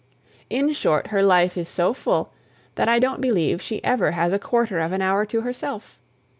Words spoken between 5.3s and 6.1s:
herself.